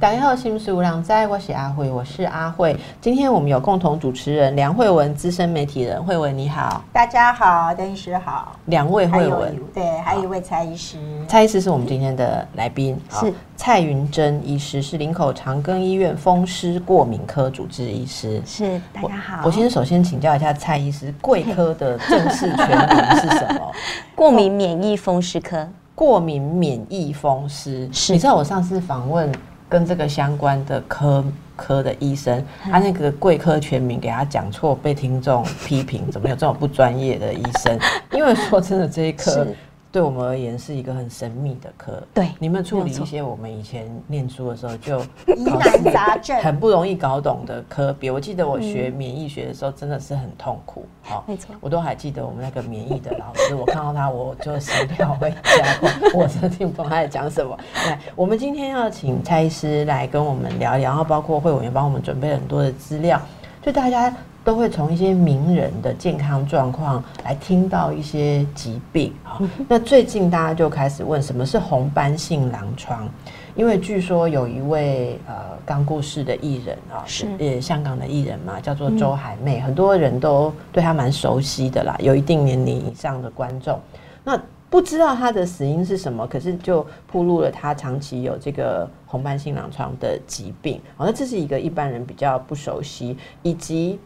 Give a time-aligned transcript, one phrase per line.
[0.00, 2.76] 大家好，心思无人知，我是阿慧，我是阿慧。
[3.00, 19.42] 今天我们有共同主持人梁慧文，资深媒体人，慧文你好，大家好，邓医师好，两位慧文，对，还有一位蔡医师，蔡医师是我们今天的来宾，是蔡云珍医师，是林口长庚医院风湿过敏科主治医师，是大家好。
[19.44, 23.72] 我先首先请教一下蔡医师，贵科的正式全名是什么？
[24.14, 27.88] 过敏免疫风湿科，过敏免疫风湿。
[27.92, 29.32] 是，你知道我上次访问。
[29.68, 37.78] 跟这个相关的科科的医生，他那个贵科全名给他讲错，被听众批评，怎么有这种不专业的医生？
[38.12, 39.46] 因为说真的，这一科。
[39.90, 42.02] 对我们而言是一个很神秘的科。
[42.12, 45.00] 对，你们处理一些我们以前念书的时候就
[45.34, 48.10] 疑难杂症，很不容易搞懂的科别。
[48.10, 50.84] 我记得我学免疫学的时候真的是很痛苦。
[51.02, 57.58] 好，没错，我都还记得我们那个免疫的老师，我看到他我就心跳会加快，我真的听不懂他在讲什么。
[57.74, 63.20] 来，我们今天要请蔡医师来跟我们聊聊，然后包括会委员帮我们准备很多的资料，
[63.62, 64.14] 就大家。
[64.48, 69.38] 都会从一些名人的健康状况来听到一些疾病啊。
[69.68, 73.06] 那最近大家就开始问什么是红斑性狼疮，
[73.54, 75.34] 因为据说有一位呃
[75.66, 83.78] 刚过世的艺人啊，是呃香港的艺人嘛，叫做周海媚，很多人都对她蛮熟悉的啦，有一定年龄以上的观众。
[84.24, 90.80] 那不知道他的死因是什么，可是就铺露了他长期有这个红斑性狼疮的疾病。
[90.96, 93.98] 好，那这是一个一般人比较不熟悉，以及。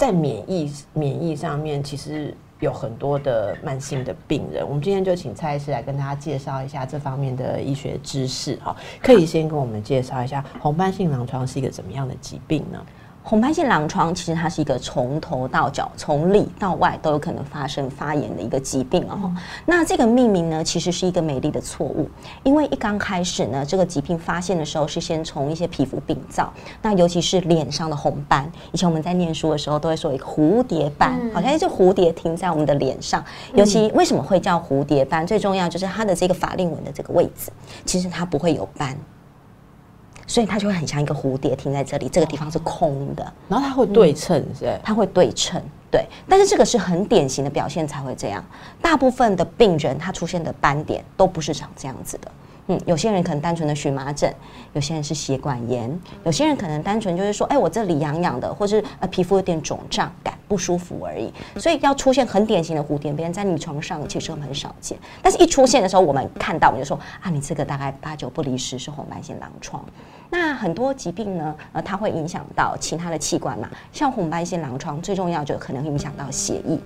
[0.00, 4.66] 在免疫免疫上面，其实有很多的慢性的病人。
[4.66, 8.56] 我们今天就请蔡医师来跟大家介绍一下这方面的医学知识。
[8.64, 12.82] 哈，可以先跟我们介绍一下红斑性狼疮是一个怎么样的疾病呢？
[13.30, 19.32] 红斑性狼疮其实它是一个从头到脚、从里到外都有可能发生发炎的一个疾病哦。
[19.64, 22.10] 那这个命名呢，其实是一个美丽的错误，
[22.42, 28.50] 因为一刚开始呢，这个疾病发现的时候是先从一些皮肤病灶，那尤其是脸上的红斑。
[28.72, 33.24] 以前我们在念书的时候都会说一个蝴蝶斑，好像一只蝴蝶停在我们的脸上。
[33.54, 35.24] 尤其为什么会叫蝴蝶斑？
[35.24, 37.52] 最重要就是它的这个法令纹的这个位置，
[37.84, 38.98] 其实它不会有斑。
[40.30, 45.60] 所以它就会很像一个蝴蝶停在这里，这个地方是空的，然后它会对称，是它会对称，
[45.90, 46.06] 对。
[46.28, 48.44] 但是这个是很典型的表现才会这样，
[48.80, 52.30] 大部分的病人他出现的斑点都不是长这样子的。
[52.70, 54.32] 嗯，有些人可能单纯的荨麻疹，
[54.74, 61.32] 有些人是血管炎，有些人可能单纯就是说，哎，我这里痒痒的，或是呃皮肤有点肿胀感不舒服而已。
[61.58, 64.96] 所以要出现很典型的蝴蝶边在你床上，其实很少见。
[65.20, 69.84] 但是一出现的时候，我们看到我们就说啊，你这个大概八九不离十是红斑性狼疮。
[70.30, 76.78] 那很多疾病呢，呃，它会影响到其他的器官嘛，像红斑性狼疮，最重要就可能影响到血液。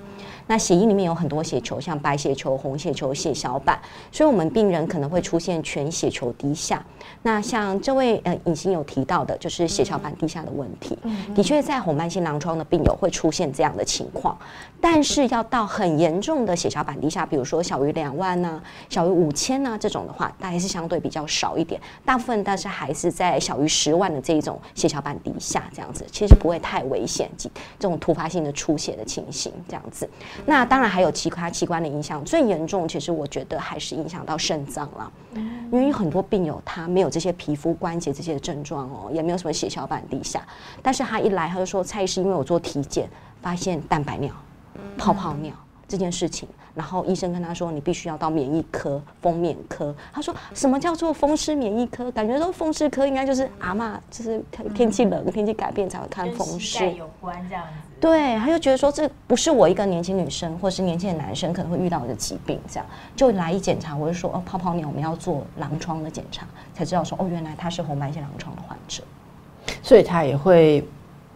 [0.47, 3.79] 那血液里面有很多血球，像白血球、红血球、血小板，
[4.13, 6.85] 所以我们病人可能会出现全血球低下。
[7.23, 10.99] 那像这位呃影星有提到的，就是血小板低下的问题，
[11.35, 14.37] 的确在红斑性狼疮的病友会出现这样的情况。
[14.81, 21.81] 但是要到很严重的血小板低下，比如说小于两万呢，小于五千呢这种的话，大概是相对比较少一点。
[22.05, 27.49] 大部分但是还是在小于十万的这一种血小板低下这样子，其实不会太危险，这
[27.81, 30.09] 种突发性的出血的情形这样子。
[30.47, 35.13] 那当然还有其他器官的影响，最严重其实我觉得还是影响到肾脏了，
[35.71, 40.43] 因为很多病友他没有这些皮肤关节这些症状哦，也没有什么血小板低下，
[40.83, 43.09] 但是他一来他就说蔡医师，因为我做体检
[43.41, 44.33] 发现蛋白尿、
[44.99, 45.55] 泡泡尿
[45.89, 46.49] 这件事情。
[46.75, 52.11] 然后医生跟他说：“你必须要到免疫科、风免科。”他说：“什么叫做风湿免疫科？
[52.11, 54.43] 感觉说风湿科应该就是阿妈，就是
[54.75, 57.71] 天气冷、天气改变才会看风湿有关这样子。”
[58.01, 69.03] 对，他就觉得说这不是我一个年轻女生或是年轻的男生可能会遇到的疾病，这样就来一检查，我就说：“哦，泡泡尿，我们要做狼疮的检查，才知道说哦，原来他是红斑性狼疮的患者。”
[69.81, 70.85] 所以他也会，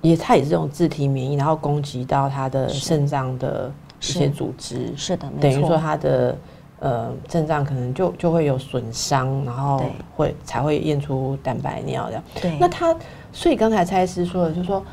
[0.01, 3.73] 也他也是这种自体免疫，然后攻击到他的肾脏的。
[4.01, 6.37] 一些组织是的，等于说他的
[6.81, 9.85] 呃症状可能就就会有损伤，然后
[10.17, 12.23] 会才会验出蛋白尿的。
[12.41, 12.95] 对，那他
[13.33, 14.85] 所以刚才蔡医师说的，就是说。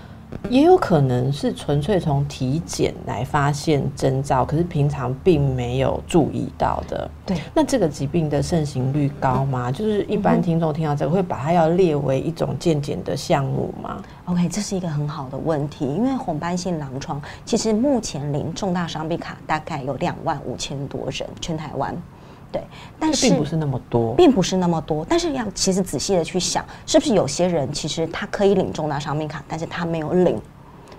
[0.49, 7.09] 也有可能是纯粹从体检来发现征兆，可是平常并没有注意到的。
[7.25, 9.71] 对，那这个疾病的盛行率高吗？
[9.71, 21.95] 就是一般听众听到这个，会把它要列为一种健检的项目吗？OK，这是一个很好的问题，因为红斑性狼疮其实目前零重大伤病卡大概有两万五千多人，全台湾。
[22.55, 22.63] 对，
[22.97, 24.13] 但是并不是那么多。
[24.15, 30.41] 并不是那么多，但是要其实仔细的去想，是不是有些人其实他可以领重大伤病卡，但是他没有领。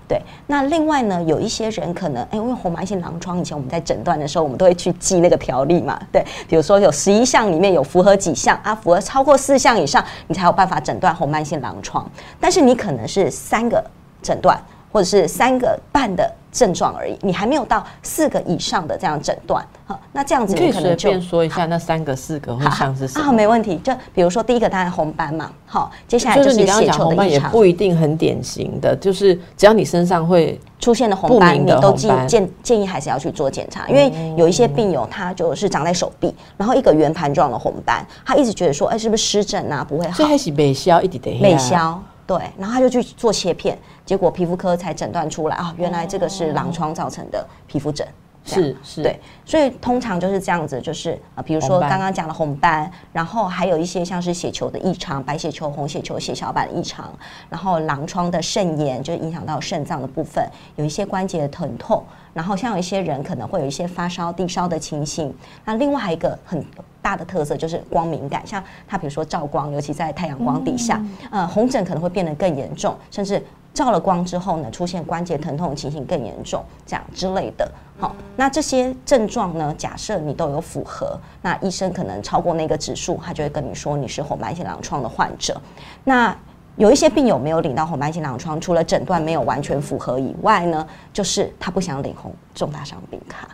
[0.08, 12.08] 对，那另外呢，有一些人可能，哎，因为红斑性狼疮，以前我们在诊断的时候，我们都会去记那个条例嘛，对，比如说有十一项里面有符合几项啊，符合超过四项以上，你才有办法诊断红斑性狼疮。
[12.38, 13.84] 但是你可能是三个
[14.22, 14.56] 诊断，
[14.92, 23.76] 或者是三个半的症状而已，你还没有到四个以上的这样诊断，好，那这样子你可能就便说一下那三个、四个会像是什啊，没问题。
[23.84, 27.38] 就比如说第一个当然红斑嘛，好，接下来就就是是你刚刚讲红斑也。
[27.50, 39.84] 不一定很典型的，就是只要你身上会出现的红斑，你都建建建议还是要去做检查，因为有一些病友他就是长在手臂，然后一个圆盘状的红斑，他一直觉得说，哎，是不是湿疹啊？
[39.86, 42.02] 不会好所以，还是美消一点点美消。
[42.26, 48.06] 对，然后他就去做切片，结果皮肤科才诊断出来啊，原来这个是狼疮造成的皮肤疹。
[48.46, 57.12] 是是，对，所以通常就是这样子，就是啊，比如说刚刚讲的红斑，然后还有一些像是血球的异常，白血球、红血球、血小板的异常，
[57.50, 62.02] 然后狼疮的肾炎，就是影响到肾脏的部分，有一些关节的疼痛，
[62.32, 65.34] 然后像有一些人可能会有一些发烧、低烧的情形。
[65.64, 66.64] 那另外还有一个很
[67.02, 73.44] 大的特色就是光敏感，像他比如说照光，尤其在太阳光底下，呃，红疹可能会变得更严重，甚至
[73.76, 77.70] 照了光之后呢，出现关节疼痛情形更严重，这样之类的。
[77.98, 85.60] 好，那这些症状呢，假设你都有符合，那医生可能超过那个指数，他就会跟你说你是红斑性狼疮的患者。
[86.04, 86.34] 那
[86.76, 93.48] 有一些病友没有领到红斑性狼疮，除了诊断没有完全符合以外呢，就是他不想领红重大伤病卡，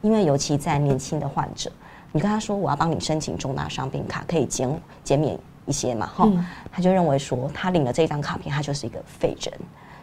[0.00, 1.70] 因为尤其在年轻的患者，
[2.12, 6.30] 你跟他说我要帮你申请重大伤病卡，可以减减免一些嘛，哈、
[6.72, 9.52] 他就认为说他领了这张卡片，他就是一个废人，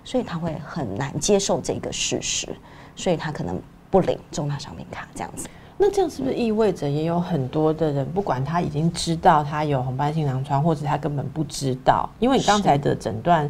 [0.03, 2.47] 所以他会很难接受这个事实，
[2.95, 5.47] 所以他可能不领重大商品卡这样子。
[5.75, 12.07] 那这样是不是意味着也有很多的人，不管他已经知道他有红斑性狼疮，或者他根本不知道？
[12.19, 13.49] 因为你刚才的诊断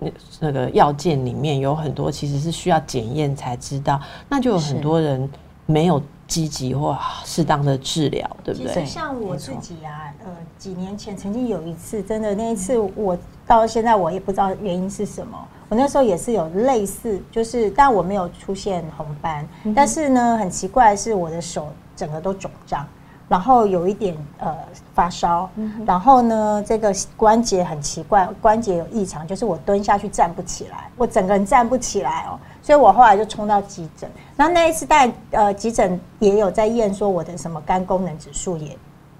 [0.00, 0.10] 那
[0.40, 5.30] 那个要件里面有很多其实是需要检验才知道，那就有很多人
[5.64, 8.86] 没有积极或适当的治疗，对不其实对？
[8.86, 13.18] 像我自己啊，呃，几年前曾经有一次，真的那一次我
[13.48, 15.36] 到现在我也不知道原因是什么。
[15.68, 19.44] 我那时候也是有类似，就是但我没有出现红斑，
[19.74, 22.86] 但是呢，很奇怪的是我的手整个都肿胀，
[23.30, 24.52] 然后有一点呃
[24.92, 25.48] 发烧，
[25.86, 38.76] 然后呢这个关节很奇怪，关节有异常，就是我蹲下去站不起来，我整个人站不起来哦，所以我后来就冲到急诊，然后那一次在呃急诊也有在验说我的什么肝功能指数也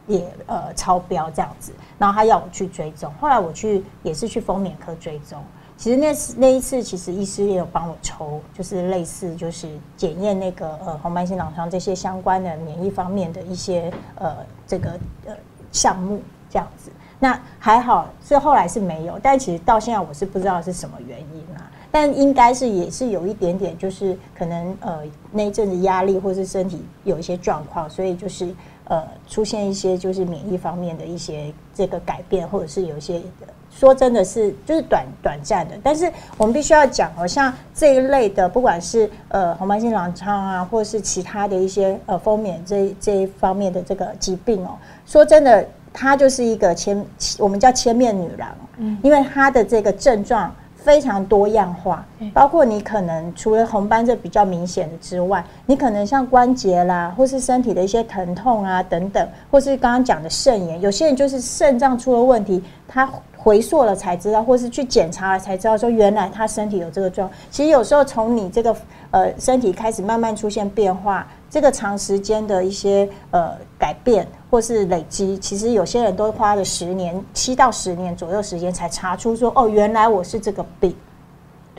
[0.09, 5.39] 也呃超标这样子，然后他要我去追踪，后来我去也是去风免科追踪。
[5.81, 9.67] 其实那次那一次，其实医师也有帮我抽，就是类似就是
[9.97, 14.37] 检验那个呃红斑性狼疮这些相关的免疫方面的一些呃
[14.67, 14.91] 这个
[15.25, 15.35] 呃
[15.73, 16.91] 项目这样子。
[17.19, 21.73] 那还好，是后来是没有，但其实到现在我是不知道是什么原因啊。
[21.91, 24.99] 但应该是也是有一点点，就是可能呃
[25.33, 28.55] 那一阵子压力或是身体有一些状况，所以就是
[28.85, 33.23] 呃出现一些就是免疫方面的一些这个改变，或者是有一些
[33.71, 35.75] 说真的是就是短短暂的。
[35.83, 44.71] 但是我们必须要讲哦，像这一类的，不管是呃红斑性狼疮啊，或者是其他的一些呃风免这这一方面的这个疾病哦，
[45.07, 47.05] 说真的，它就是一个千
[47.39, 50.53] 我们叫千面女郎，嗯，因为它的这个症状。
[50.83, 52.03] 非常多样化，
[52.33, 63.07] 包括你可能除了红斑这比较明显的之外，你可能像关节啦，或是身体的一些疼痛啊等等，或是刚刚讲的肾炎，有些人就是肾脏出了问题，他
[63.43, 67.29] 回溯了才知道，或是去检查了才知道说原来他身体有这个状。
[67.51, 68.77] 其实有时候从你这个
[69.11, 80.95] 呃身体开始慢慢出现变化，这个长时间的一些呃改变或是累积，其实有些人都花了十年、七到十年左右时间才查出说哦，原来我是这个病。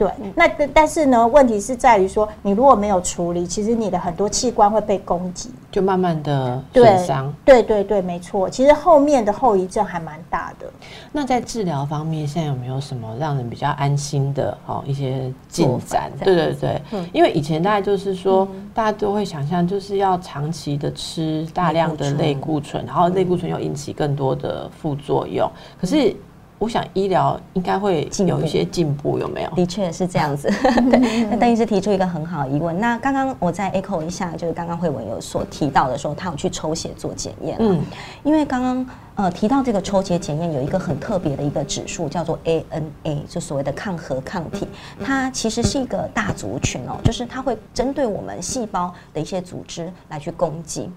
[0.02, 5.48] 对，那但但是呢，问题是在于说，你如果没有处理，其实你的很多器官会被攻击。
[5.70, 7.32] 就慢慢的损伤。
[7.44, 8.50] 对对对，没错。
[8.50, 10.66] 其实后面的后遗症还蛮大的。
[11.12, 16.10] 那在治疗方面，现在有没有什么让人比较安心的哦一些进展？
[16.18, 25.48] 对对对，嗯因为以前大家就是说，大家都会想象就是要长期的吃大量的类固醇，然后类固醇又引起更多的副作用。
[25.80, 26.14] 可是
[26.62, 29.50] 我想医疗应该会进有一些进步，有没有？
[29.56, 30.48] 的确是这样子。
[30.88, 32.78] 对，那邓医师提出一个很好的疑问。
[32.78, 37.56] 那刚刚我再 echo 一下，就是刚刚慧文有所提到的时候，他有去抽血做检验。
[37.58, 37.80] 嗯嗯，
[38.22, 44.66] 因为刚刚呃，提到这个抽血检验有一个很特别的一个指数，叫做 ANA，就所谓的抗核抗体。
[45.04, 50.90] 它其实是一个大族群哦，就是它会针对我们细胞的一些组织来去攻击。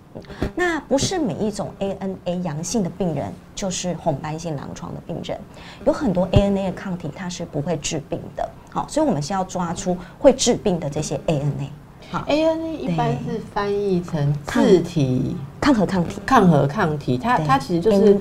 [0.56, 5.38] 那不是每一种 ANA 阳性的病人就是红斑性狼疮的病人，
[5.86, 8.50] 有很多 ANA 的抗体它是不会治病的。
[8.72, 11.70] 好，所以我们是要抓出会治病的这些 ANA。
[12.16, 15.36] 好，ANA 一般是翻译成自体。
[15.60, 18.14] 抗核抗体，抗核抗体，它它其实就是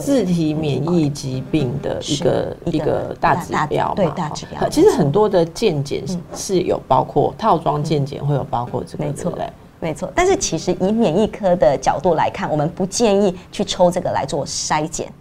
[0.00, 6.02] 自体免疫疾病的一个一个大指标嘛，对大指标其实很多的健检
[6.34, 9.38] 是有包括套装健检会有包括这个，没错？
[9.78, 15.12] 没错，但是其实以免疫科的角度来看，我们不建议去抽这个来做筛检，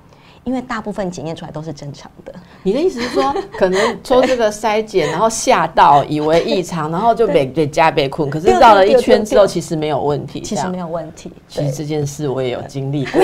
[0.44, 2.32] 因为大部分检验出来都是正常的。
[2.62, 10.42] 你的意思是说， 可能抽这个筛检，然后吓到以为异常，然后就被被加被困，可是绕了一圈之后，其实没有问题。
[10.42, 10.92] 其实没有。
[10.92, 11.32] 问题。
[11.48, 13.22] 其实这件事我也有经历过，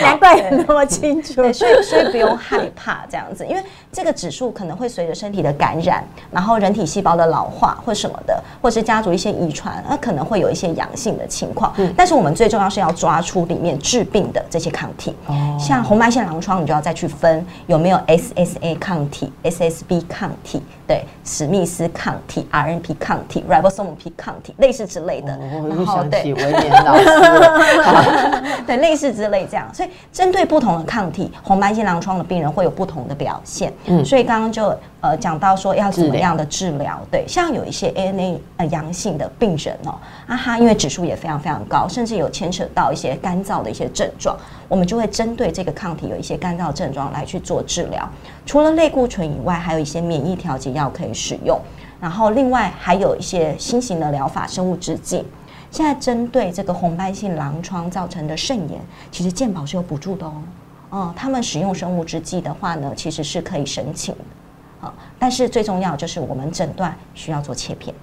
[0.00, 1.34] 难怪你那么清楚。
[1.34, 11.72] 对，所以所以不用害怕这样子，因为这个指数可能会随着身体的感染，然后人体细胞的老化或什么的，或是家族一些遗传，那可能会有一些阳性的情况。
[11.96, 15.14] 但是我们最重要是要抓出里面致病的这些抗体，
[15.56, 25.38] 像红斑性狼疮，你就要再去分有没有 SSA 抗体、SSB 抗体，对，史密斯抗体、RNP 抗体、ribosome P 抗体，类似之类的。
[25.62, 28.42] 我又然后对维年老师了。
[28.66, 33.72] 对，类似之类这样，所以针对不同的抗体，红斑性狼疮的病人会有不同的表现。
[33.86, 39.94] 嗯，所以刚刚就呃讲到说要怎么样的治疗，对，像有一些 ANA 呃阳性的病人哦，
[40.26, 44.36] 啊哈，因为指数也非常非常高，甚至有牵扯到一些干燥的一些症状，
[44.68, 48.08] 我们就会针对这个抗体有一些干燥症状来去做治疗。
[48.46, 51.58] 除了类固醇以外，还有一些免疫调节药可以使用，
[52.00, 55.24] 然后另外还有一些新型的疗法，生物制剂。
[55.70, 60.42] 现在针对这个红斑性狼疮造成的肾炎，其实健保是有补助的哦。
[60.90, 64.86] 哦、他们使用生物制剂的话呢，其实是可以申请的。
[64.86, 67.94] 啊、但是最重要就是我们诊断需要做切片，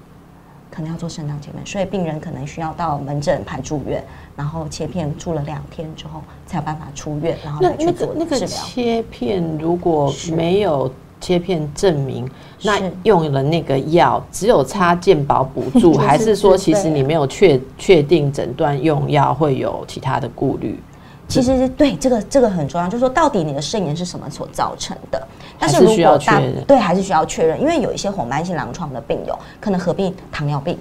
[0.71, 4.03] 可能要做肾脏切片，所以病人可能需要到门诊排住院，
[4.35, 8.45] 然后切片住了两天之后才有办法出院，然后那那来去做个那个。
[8.45, 12.29] 切片如果是没有切片证明，
[12.63, 20.79] 那用了那个药，只有插健保补助， 就是还是说其实你没有确确定诊断用药会有其他的顾虑？
[21.29, 25.27] 其实对这个这个很重要，就是说到底你的肾炎是什么所造成的？
[25.57, 30.77] 但是如果大对还是需要确认，因为有一些红斑性狼疮的病友可能合并糖尿病。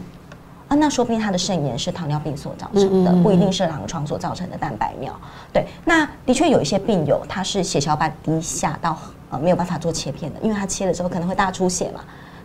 [0.69, 5.15] 啊，那说不定他的肾炎是糖尿病所造成的，不一定是狼疮所造成的蛋白尿。
[5.51, 8.95] 对，那的确有一些病友他是血小板低下到
[9.31, 12.01] 呃没有办法做切片的，因为他切了之后可能会大出血嘛。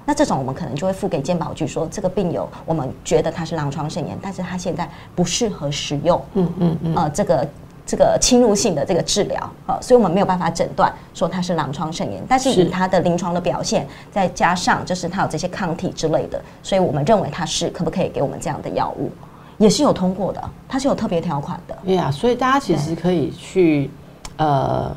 [0.06, 7.46] 那这种我们可能就会付给健保局说，这个病友我们觉得他是狼疮肾炎，但是他现在不适合使用，嗯嗯嗯，呃，这个
[7.86, 19.12] 这个侵入性的这个治疗，呃，所以我们没有办法诊断说它是狼疮肾炎，但是是以它的临床的表现，再加上就是它有这些抗体之类的，所以我们认为它是可不可以给我们这样的药物，
[19.58, 21.78] 也是有通过的，它是有特别条款的。
[21.84, 23.90] 对呀，所以大家其实可以去
[24.38, 24.96] 呃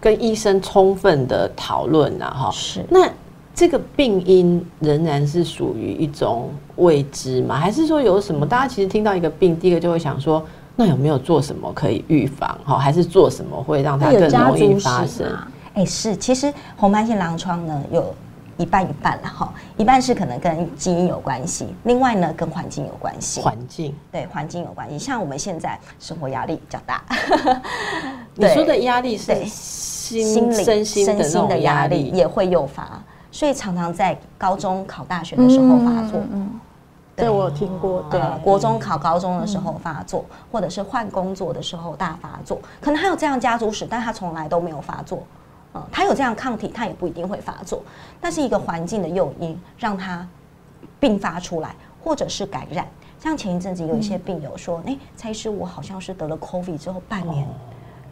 [0.00, 2.50] 跟医生充分的讨论呐，哈。
[2.52, 3.08] 是那
[3.54, 7.56] 这个病因仍然是属于一种未知吗？
[7.56, 8.46] 还是说有什么？
[8.46, 10.42] 大家其实听到一个病，第一个就会想说，
[10.82, 12.58] 那有没有做什么可以预防？
[12.64, 15.30] 哈，还是做什么会让它更容易发生？
[15.30, 15.46] 吗？
[15.74, 18.12] 哎，是，其实红斑性狼疮呢有
[18.56, 23.40] 一半一半了哈，一半是可能跟基因有关系，另外呢跟环境有关系。
[23.40, 27.04] 环境，对环境有关系，像我们现在生活压力比较大，
[28.34, 36.20] 你说的对压力是心心理身心的那身心的压压力力，也会诱发，所以常常在高中考大学的时候发作。
[36.32, 36.50] 嗯，
[37.22, 45.22] 对我有听过，对，呃，国中考高中的时候发作，或者是换工作的时候大发作，可能他有这样家族史，但他从来都没有发作。
[45.74, 47.80] 嗯，他有这样抗体，他也不一定会发作，
[48.20, 50.26] 但是一个环境的诱因让他
[50.98, 52.84] 并发出来，或者是感染。
[53.20, 57.46] 像前一阵子有一些病友说，哎、蔡医师，我好像是得了 COVID 之后半年，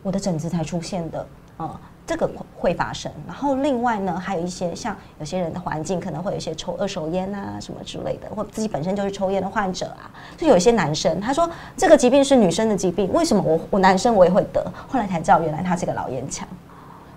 [0.04, 1.26] 我的疹子才出现的，
[1.58, 1.68] 嗯，
[2.10, 3.08] 这个会发生。
[3.24, 10.10] 然后另外呢，还有一些像有些人的环境可能会有一些抽二手烟啊什么之类的，或自己本身就是抽烟的患者啊。
[10.36, 14.60] 就有一些男生他说这个疾病是女生的疾病，为什么我我男生我也会得？
[14.88, 16.48] 后来才知道原来他是个老烟枪。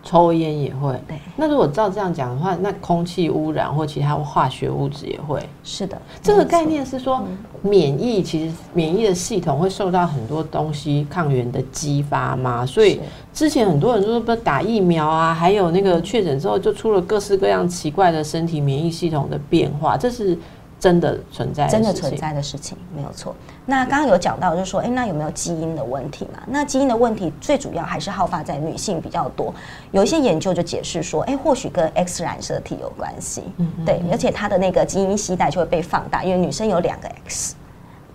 [0.03, 0.91] 抽烟也会。
[1.07, 5.41] 对，那如果照这样讲的话，那空气污染或其他化学物质也会。
[5.63, 7.23] 是的，这个概念是说，
[7.61, 12.99] 免疫其实免疫的系统会受到很多东西抗原的激发嘛，所以
[13.33, 20.37] 之前很多人说不打疫苗啊，还有那个确诊之后就出了各式各样奇怪的身体免疫系统的变化，这是
[20.83, 23.33] 真的存在的真的存在的事情，没有错。
[23.65, 26.43] 那刚刚有讲到，就是说，哎，那有没有基因的问题嘛？
[26.45, 29.53] 那基因的问题最主要还是好发在女性比较多。
[29.91, 33.43] 有一些研究就解释说，哎，或许跟 X 染色体有关系，
[33.85, 37.55] 对，而且它的那个基因携带就会被放大，因为女生有两个 X。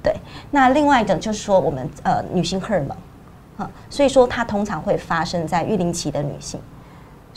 [0.03, 0.15] 对，
[0.51, 2.95] 那另外一个就是说，我们呃女性荷尔蒙，
[3.61, 6.61] 嗯，所以说它通常会发生在育龄期的女性。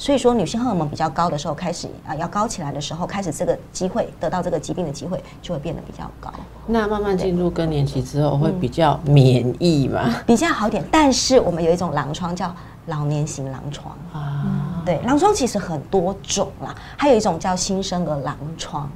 [0.01, 6.34] 所以说，女性荷尔蒙比较高的时候，开始啊要高起来的时候，开始这个机会得到这个疾病的机会就会变得比较高。
[6.65, 10.10] 那慢慢进入更年期之后，会比较免疫嘛？
[10.25, 10.84] 比较好点。
[10.91, 12.51] 但是我们有一种狼疮叫
[12.88, 18.89] 老年型狼疮啊，对，狼疮其实很多种啦，还有一种叫新生儿狼疮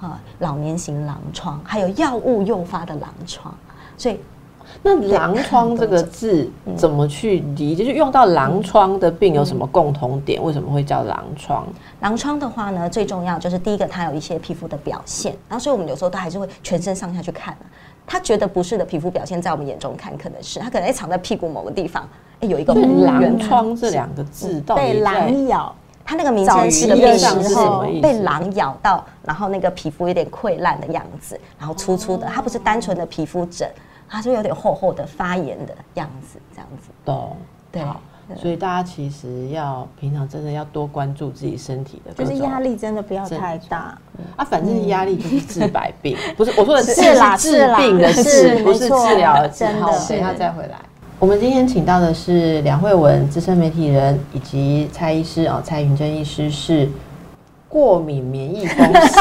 [0.00, 3.54] 啊，老年型狼疮，还有药物诱发的狼疮，
[3.96, 4.18] 所以。
[4.82, 7.84] 那狼疮这个字怎么去理解？
[7.84, 10.42] 就用到狼疮的病有什么共同点？
[10.42, 11.66] 为什么会叫狼疮？
[12.00, 17.56] 狼疮的话呢，最重要就是第一个，它有一些皮肤的表现，然后所以我们有时候都还是会全身上下去看。
[18.06, 22.06] 他觉得不是的皮肤表现，在我们眼中看可能是，他可能藏在屁股某个地方，
[22.40, 33.66] 哎，有一个狼疮这两个字被狼咬，它那个名称是的时候被狼咬到，然后那个皮肤有点溃烂的样子，然后粗粗的，它不是单纯的皮肤疹。
[34.14, 36.90] 它就有点厚厚的发炎的样子，这样子。
[37.04, 37.36] 懂，
[37.72, 37.82] 对。
[38.40, 43.98] 所以大家其实要平常真的要多关注自己身体的，就是压力真的不要太大。
[44.34, 46.94] 啊，反正压力就是治百病，不是我说的治
[47.36, 49.66] 治病的治，不是治疗的治。
[49.78, 50.78] 好，等一下再回来。
[51.18, 56.88] 我们今天请到的是梁慧文资深媒体人以及蔡医师哦，蔡云珍医师是
[57.68, 59.20] 过敏免疫风湿。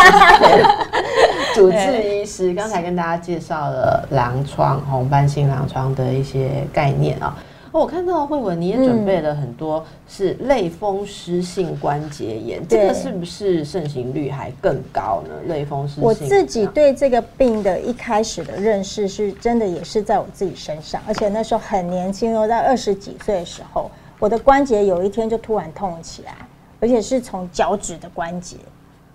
[1.54, 2.03] 主治医
[2.34, 7.38] 师刚才跟大家介绍了狼疮、红斑性狼疮的一些概念啊。
[7.72, 15.36] 哦，我看到慧文你也准备了很多是类风湿性关节炎，这个是不是盛行率还更高呢？
[15.48, 26.34] 类风湿，我自己对这个病的一开始的认识是真的也是在我自己身上，而且那时候很年轻哦，在二十几岁的时候，我的关节有一天就突然痛起来，
[26.80, 28.58] 而且是从脚趾的关节，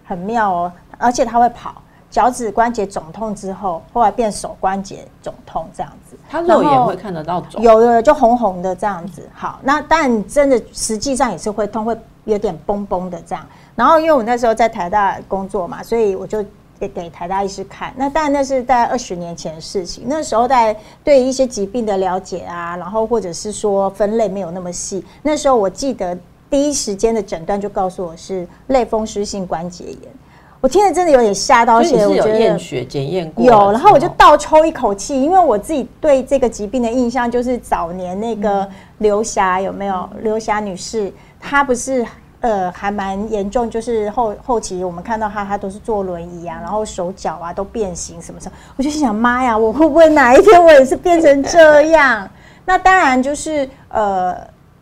[0.05, 1.83] 很妙哦，而且它会跑。
[2.11, 9.29] 脚趾关节肿痛之后，后来变手关节肿痛这样子，他肉眼会看得到肿，有的就红红的这样子。
[9.35, 13.47] 好，那但真的实际上也是会痛，会有点崩崩的这样。
[13.77, 16.43] 然后因为我那时候在台大工作嘛，所以我就
[16.81, 17.93] 给给台大医师看。
[17.95, 25.05] 那当然那是在二十年前的事情，那时候在对一些疾病的了解啊，然后或者是说分类没有那么细。
[25.23, 26.17] 那时候我记得
[26.49, 30.01] 第一时间的诊断就告诉我是类风湿性关节炎。
[30.61, 38.69] 我听了真的有点吓到，而且我觉得验血检验过有，然后我就倒抽一口气，因为我自己对这个疾病的印象就是早年那个
[38.99, 40.09] 刘霞有没有？
[40.21, 42.05] 刘霞女士，她不是
[42.41, 52.29] 呃还蛮严重，就是后后期我们看到她，她都是坐轮椅啊，然后手脚啊都变形什么什么，我就心想妈呀，我会不会哪一天我也是变成这样？
[52.67, 54.37] 那当然就是呃。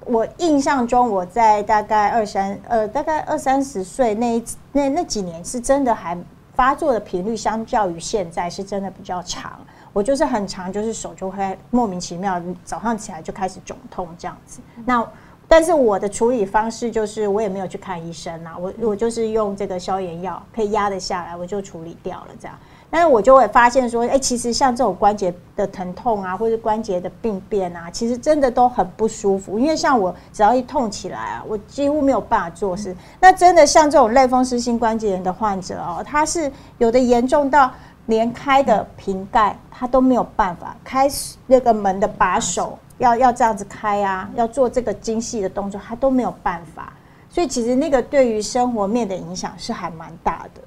[0.07, 4.43] 我印象中，我在大概二三呃，大概二三十岁那
[4.73, 6.17] 那那几年，是真的还
[6.55, 9.59] 发作的频率，相较于现在是真的比较长。
[9.93, 14.61] 我就是很长，就是手就会莫名其妙，早上起来就开始肿痛这样子。
[14.85, 15.05] 那
[15.49, 22.57] 但是我的处理方式就是，我也没有去看医生啊，我我就是用这个消炎药，可以压得下来，我就处理掉了这样。
[22.97, 29.59] 但是我就会发现说，哎，其实像这种关节的疼痛啊，或者关节的病变啊，其实真的都很不舒服。
[29.59, 32.97] 因为像我只要一痛起来啊，我几乎没有办法做事。
[33.21, 37.71] 那真的像这种类风湿性关节炎的患者哦，他是有的严重到
[38.07, 41.07] 连开的瓶盖他都没有办法开
[41.47, 46.95] 那个门的把手，要要这样子开啊，要做这个精细的动作，他都没有办法。
[47.29, 50.63] 所以其实那个对于生活面的影响是还蛮大的。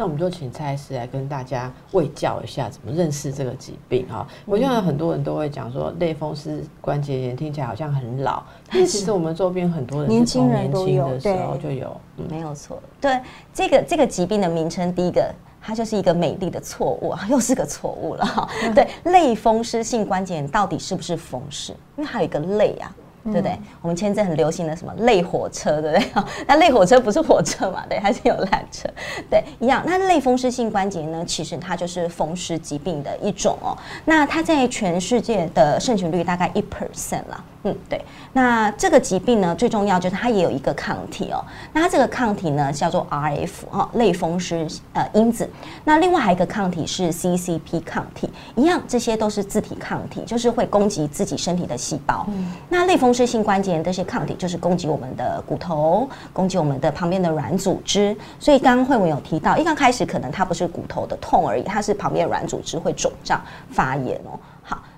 [0.00, 4.26] 那我们就请蔡医师来跟大家卫教一下，怎么认识这个疾病哈。
[4.46, 11.94] 我现在很多人都会讲说，类风湿关节炎听起来好像很老， 但其实我们周边很多人年轻人都有，的时候就有，
[12.30, 12.82] 没有错。
[12.98, 13.20] 对
[13.52, 18.48] 这个这个疾病的名称，第一个它就是一个美丽的错误啊， 又是个错误了哈。
[18.74, 21.74] 对，类风湿性关节炎到底是不是风湿？
[21.98, 22.90] 因为还有一个类啊。
[23.32, 23.58] 对不对？
[23.82, 26.24] 我们前阵很流行的什么类火车，对不对？
[26.46, 27.84] 那类火车不是火车嘛？
[27.88, 28.88] 对，还是有缆车，
[29.30, 29.82] 对，一样。
[29.86, 31.24] 那类风湿性关节呢？
[31.26, 33.76] 其实它就是风湿疾病的一种哦。
[34.04, 38.02] 那它在全世界的盛行率大概一 percent 啦，嗯，对。
[38.32, 41.44] 那这个疾病呢，最重要就是它也有一个抗体哦。
[41.72, 45.48] 那它这个抗体呢叫做 RF 哦，类风湿呃因子。
[45.84, 52.26] 那另外还有一个抗体是 CCP 抗体，一样，这些都是自体抗体，就是会攻击自己身体的细胞。
[52.68, 58.16] 那类风湿性关节炎这些抗体就是攻击我们的骨头，攻击我们的旁边的软组织。
[58.38, 64.38] 所以刚刚慧文有提到，一刚开始可能它不是骨头的痛而已，它是旁边软组织会肿胀发炎哦。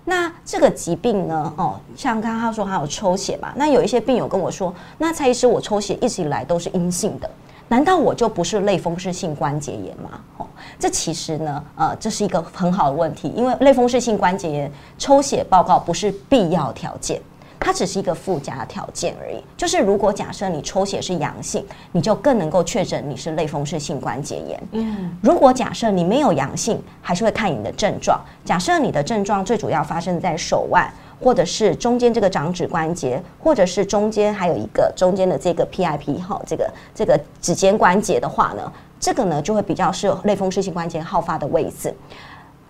[0.04, 1.52] 那这个疾病呢？
[1.56, 3.52] 哦，像刚刚他说他有抽血嘛？
[3.54, 7.30] 那有一些病友跟我说，那蔡医师，我抽血一直以来都是阴性的，
[7.68, 10.20] 难道我就不是类风湿性关节炎吗？
[10.38, 10.46] 哦，
[10.78, 17.22] 这其实呢，呃，这是一个很好的问题，因为类风湿性关节炎抽血报告不是必要条件。
[17.64, 24.62] 它只是一个附加条件而已，就是如果假设你抽血是阳性，你就更能够确诊你是类风湿性关节炎。
[24.72, 28.20] 嗯，如果假设你没有阳性，还是会看你的症状。
[28.44, 41.94] 假设你的症状最主要发生在手腕，或者是中间这个掌指关节，或者是中间还有一个中间的这个 PIP 哈，这个这个指尖关节的话呢，这个呢就会比较是类风湿性关节好发的位置。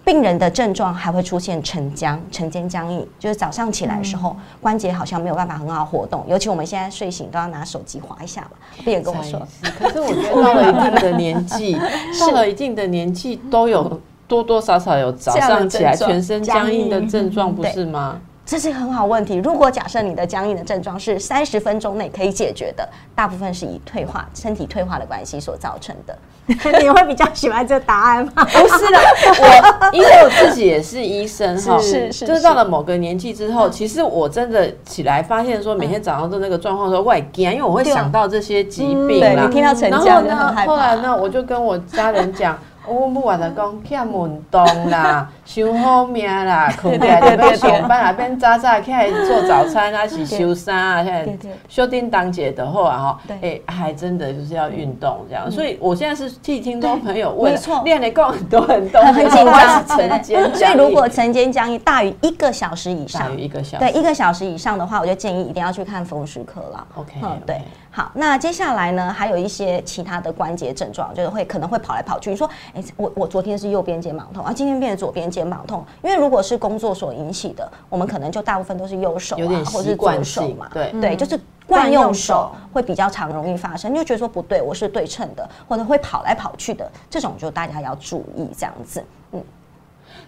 [0.05, 6.25] 病人的症状还会出现晨僵、晨间僵硬，就是早上起来的时候，关节好像没有办法很好活动。
[6.27, 8.51] 尤其我们现在睡醒都要拿手机划一下嘛。
[8.85, 9.41] 病人跟我说，
[9.79, 11.79] 可是我觉得到了一定的年纪，
[12.21, 18.21] 到了一定的年纪，都有多多少少有早上起来全身僵硬的症状，不是吗？
[18.53, 19.37] 这是很好问题。
[19.37, 26.15] 如果假设你的僵硬的症状是三十分钟内可以解决的，大部分是以退化、身体退化的关系所造成的。
[26.79, 28.33] 你会比较喜欢这答案吗？
[28.45, 28.99] 不是的，
[29.41, 39.47] 我因为我自己也是医生哈，是是，就是到了某个年纪之后，其实我真的起来发现说，每天早上的那个状况说外惊，因为我会想到这些疾病啦。
[39.47, 40.73] 你听到成交就很害怕。
[40.73, 42.59] 后来呢，我就跟我家人讲。
[42.87, 66.87] 我母话就讲欠运动啦， 伤好命啦，困起来就要上班啊，变早早起来做早餐啊，是修衫啊，现在修叮当姐的后啊哈，哎，还真的就是要运动这样，所以我现在是替听众朋友问，练的够很多很多，很紧张，晨间，所以如果晨间僵硬大于一个小时以上，大于一个小时，对一个小时以上的话，我就建议一定要去看风湿科了。
[66.97, 67.61] OK，嗯，对。
[67.95, 72.31] 好，那接下来呢，还有一些其他的关节症状，就是会可能会跑来跑去。
[72.31, 89.05] 你说，哎，我我昨天是右边肩膀痛啊，今天变成左边肩膀痛，因为如果是工作所引起的，我们可能就大部分都是右手啊，或者是左手嘛，对对，就是惯用手会比较常容易发生，就觉得说不对，我是对称的，或者会跑来跑去的，这种就大家要注意这样子。
[89.33, 89.45] 嗯，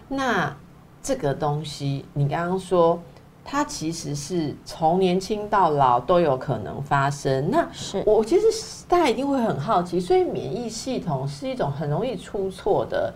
[0.07, 0.55] 那
[1.01, 2.99] 这个东西，你刚刚说。
[3.47, 7.51] 它其实是从年轻到老都有可能发生。
[7.51, 8.47] 那是我其实
[8.87, 13.13] 大家一定会很好奇，所以免疫系统是一种很容易出错的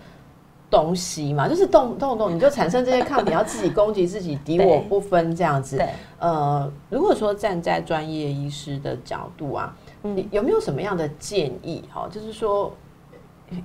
[0.69, 1.49] 东西嘛？
[1.49, 5.83] 就是动动动你就产生这些抗体，要自己攻击自己，敌 我不分这样子。
[6.19, 11.83] 呃，如果说站在专业医师的角度啊，你有没有什么样的建议？
[11.91, 12.71] 哈，就是说。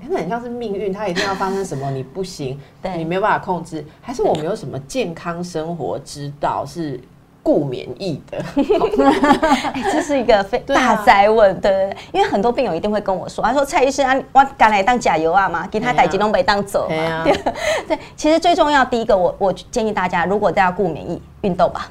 [0.08, 2.58] 那很像是命运，它一定要发生什么，你不行，
[2.96, 7.00] 你没有办法控制，还是我们有什么健康生活之道是
[7.42, 8.42] 固免疫的？
[9.92, 17.24] 这是一个非 大灾问，对对对，因为很多病友一定会跟我说，他说蔡医生啊，我赶来当甲油啊嘛，给他逮吉隆北当走嘛，
[17.86, 21.90] 对，其实最重要第一个，我我建议大家，如果都要固免疫，运动吧。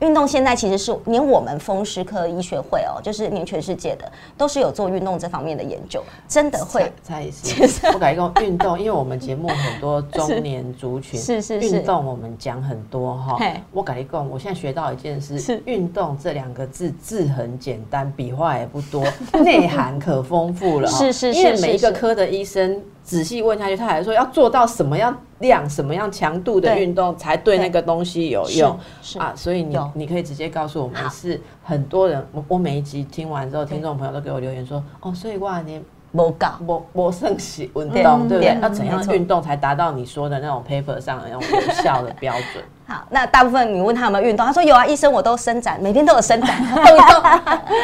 [0.00, 6.92] 运动现在其实是连我们风湿科医学会哦，就是连全世界的都是有做运动这方面的研究，真的会。
[7.02, 13.38] 再一次， 不改用运动，因为我们节目很多中年族群 是是是，运动我们讲很多哈。
[13.72, 19.04] 我改一共，我现在学到一件事，是运动这两个字字很简单，笔画也不多，
[19.42, 20.88] 内涵可丰富了。
[20.88, 22.82] 是是是，因为每一个科的医生。
[23.06, 28.76] 仔细问下去，他还说要做到什么样量、什么样强度的运动才对那个东西有用
[29.16, 29.32] 啊？
[29.36, 32.26] 所以你你可以直接告诉我们，是很多人。
[32.32, 38.58] 我我每一集听完之后，听众朋友都给我留言说：“哦，所以哇，你没搞，没没剩起运动，对不对？
[38.60, 47.22] 要怎样运动才达到你说的那种 paper 上的那种有效的标准？”好，那大部分你问他有没有运动，他说有啊，医生我都伸展，每天都有伸展， 动一动，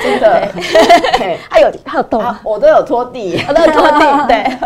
[0.00, 0.48] 真的，
[1.50, 4.58] 还有他有动，我都有拖地， 我都有拖地，对，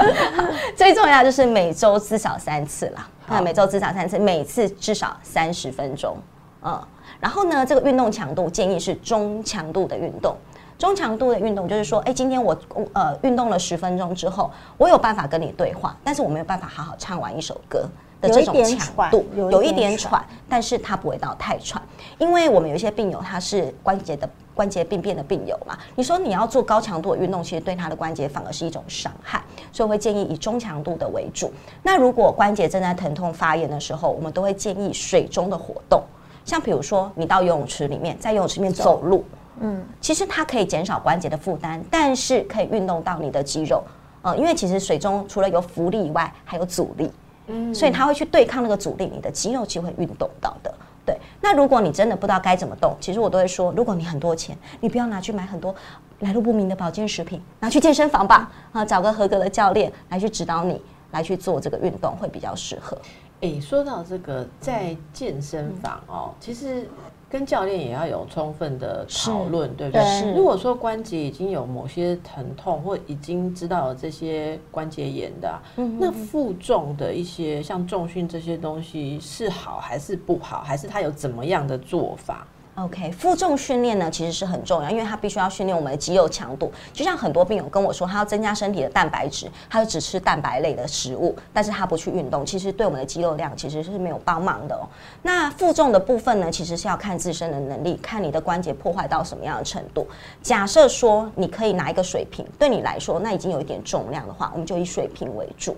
[0.77, 6.18] 最重要就是每周至少三次啦，那每周至少三次，每次至少三十分钟，
[6.62, 6.79] 嗯，
[7.18, 10.37] 然后呢，这个运动强度建议是中强度的运动，
[10.79, 12.57] 中强度的运动就是说，哎，今天我
[12.93, 17.87] 呃运动了十分钟之后，我有办法跟你对话，但是我没有办法好好唱完一首歌。
[18.19, 21.81] 的这种强度有一点喘，但是它不会到太喘，
[22.17, 31.53] 因为我们有一些病友他是关节的关节病变的病友嘛，你说你要做高强度的运动，其实对他的关节反而是一种伤害，所以会建议以中强度的为主。
[31.83, 36.03] 那如果关节正在疼痛发炎的时候，我们都会建议水中的活动。
[36.43, 39.23] 像比如说你到游泳池里面，在游泳池里面走路，
[39.61, 43.83] 嗯，其实它可以减少关节的负担，但是可以运动到你的肌肉，
[44.23, 47.11] 呃，因为其实水中除了有浮力以外，还有阻力，
[47.47, 50.75] 嗯，所以它会去对抗那个阻力，你的肌肉就会运动到的。
[51.05, 55.73] 对，那如果你真的不知道该怎么动，其实我都会说，如果你很多钱，你不要拿去买很多
[56.19, 62.99] 来路不明的保健食品，拿去健身房吧，啊，找个合格的教练来去指导你，来去做这个运动会比较适合。
[63.42, 66.88] 诶，说到这个，在健身房哦，其实
[67.29, 70.33] 跟教练也要有充分的讨论，对不对？
[70.35, 80.62] 如果说关节已经有某些疼痛，或已经知道有这些关节炎的，那负重的一些像重训这些东西是好还是不好？
[80.62, 86.71] 还是它有怎么样的做法？OK，负重训练呢其实是很重要，因为它必须要训练我们的肌肉强度。
[86.93, 94.87] 就像很多病友跟我说，他要增加身体的蛋白质，他就只吃蛋白类的食物，但是他不去运动，其实对我们的肌肉量其实是没有帮忙的哦。
[95.23, 100.07] 那负重的部分呢，其实是要看自身的能力，看你的关节破坏到什么样的程度。
[100.43, 105.75] 假设说你可以拿一个水瓶，对你来说那已经有一点重量的话，我们就以水瓶为主。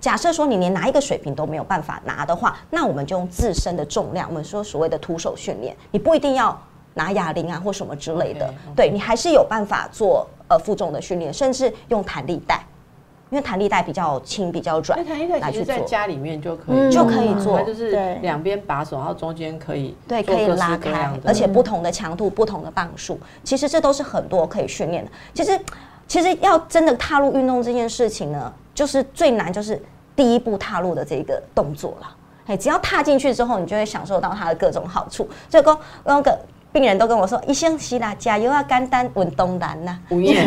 [0.00, 6.56] 假设说你连拿一个水瓶都没有办法拿的话，那我们就用自身的重量，我们说所谓的徒手训练，你不一定要
[6.94, 12.64] 拿哑铃啊或什么之类的，对你还是有办法做呃负重的训练，甚至用弹力带，
[13.30, 25.10] 因为弹力带比较轻比较软，弹力带其实在家里面就可以就可以做，就是两边把手，然后中间可以对可以拉开，而且不同的强度、不同的磅数，其实这都是很多可以训练的。
[25.32, 25.58] 其实
[26.06, 28.52] 其实要真的踏入运动这件事情呢。
[28.74, 29.80] 就是最难，就是
[30.16, 32.16] 第一步踏入的这个动作了。
[32.46, 35.26] 哎，只要踏进去之后，你就会享受到它的各种好处。
[35.48, 36.38] 这个，那个。
[36.74, 40.44] 病人都跟我说：“医生，希啦，加油啊，肝丹稳东南呐。”午 夜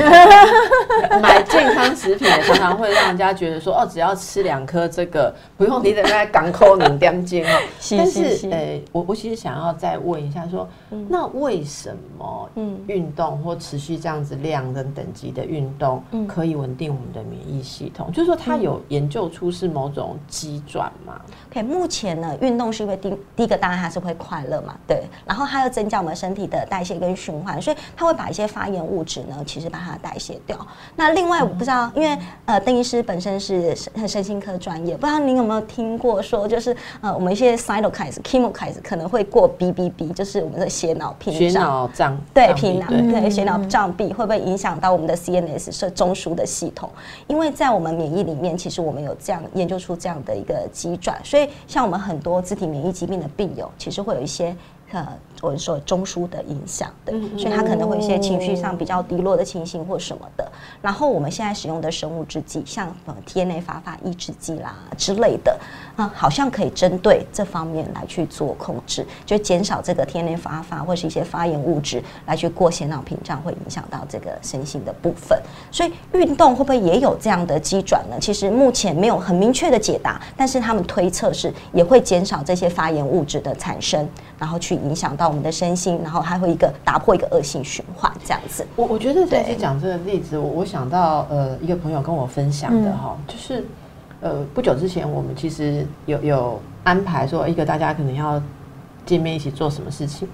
[1.21, 7.57] 买健康食品，常常会让人家觉得说：“哦，只要吃两颗这个，不用你等在港口零点斤哦。
[7.97, 10.67] ”但是，呃，我我其实想要再问一下，说
[11.07, 12.49] 那为什么
[12.87, 18.11] 运动或持续这样子量跟等级的运动可以稳定我们的免疫系统？
[18.11, 26.16] 就是说，它有研究出是某种机转吗？OK，目前呢，运动是因为第第一个当然还是会快乐嘛，对，然后它又增加我们。
[26.17, 30.57] 身体的代谢跟循环，所以它会把一些发炎物质呢，其实把它代谢掉。
[30.95, 46.89] 那另外我不知道，因为呃，邓医师本身是身身心科专业，不知道您有没有听过说，就是呃，我们一些 cytokines、chemokines 可能会过 BBB，就是我们的血脑屏障，血脑障对屏障对血脑障壁会不会影响到我们的 CNS 是中枢的系统？
[47.27, 54.55] 因为在我们免疫里面，其实我们有这样研究出这样的一个机转，所以像我们很多自体免疫疾病的病友，其实会有一些。
[54.91, 55.05] 呃，
[55.41, 60.49] 我们说中枢的影响，对，所以他可能会一些情绪上比较低落的情形或什么的。
[60.81, 65.59] 然后我们现在使用的生物制剂，像呃 TNF 发发抑制剂啦之类的，
[65.97, 75.37] 啊，好像可以针对这方面来去做控制，就减少这个 TNF 发发或是一些发炎物质来去过血脑屏障，会影响到这个身心的部分。
[75.71, 78.15] 所以运动会不会也有这样的机转呢？
[78.21, 84.07] 其实目前没有很明确的解答，但是他们推测是也会减少这些发炎物质的产生。
[84.39, 88.63] 然后去影响到我们的身心，然后还会一个打破一个恶性循环这样子。
[88.75, 93.65] 我我觉得在讲这个例子，我我想到呃一个朋友跟我分享的哈，就是
[94.21, 98.41] 呃不久之前我们其实有有安排说一个大家可能要
[99.05, 100.27] 见面一起做什么事情，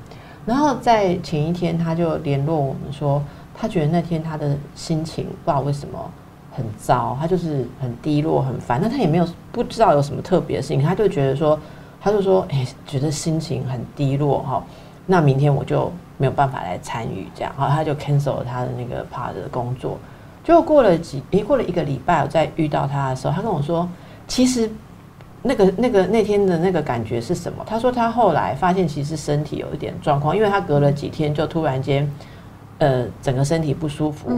[0.45, 3.21] 然后在前一天他就联络我们说，
[3.53, 6.11] 他觉得那天他的心情不知道为什么
[6.51, 11.59] 很糟，他就是很低落很烦，那他也没有不知道有什么特别的事情，他就觉得说。
[12.05, 14.61] 他就说：“哎，觉得心情很低落哈，
[15.05, 19.97] 那明天我就没有办法来参与这样，然后，他就 cancel 了他的那个 part 的工作。
[20.43, 23.87] 就过了几，诶，过了一个礼拜，我再遇到他的时候，他跟我说，
[24.27, 24.69] 其实
[25.41, 27.63] 那个那个那天的那个感觉是什么？
[27.65, 32.11] 他说他后来发现，其实身体有一点状况，因为他隔了几天就突然间，
[32.79, 34.29] 呃，整个身体不舒服，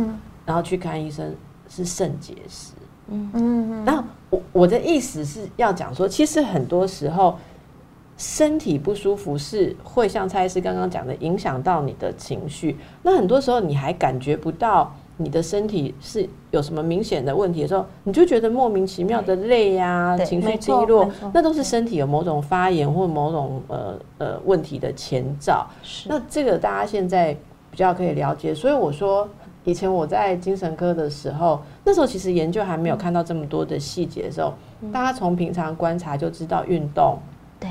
[0.45, 1.35] 然后去看医生
[1.67, 2.73] 是肾结石。
[3.07, 7.37] 嗯嗯，然后我我的意思是要讲说，其实很多时候。”
[8.17, 12.77] 身体不舒服是会像蔡医师刚刚讲的，影响到你的情绪。
[13.03, 25.65] 那很多时候你还感觉不到你的身体是有什么明显的问题的时候，你就觉得莫名其妙的累呀，情绪低落，那都是身体有某种发炎或某种呃呃问题的前兆。
[26.07, 27.33] 那这个大家现在
[27.71, 28.53] 比较可以了解。
[28.53, 29.27] 所以我说，
[29.63, 34.53] 以前我在精神科的时候，那时候其实研究还没有看到这么多的细节的时候，
[34.91, 37.17] 大家从平常观察就知道运动。